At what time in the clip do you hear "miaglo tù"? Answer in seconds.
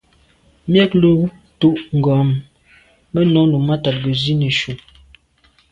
0.71-1.69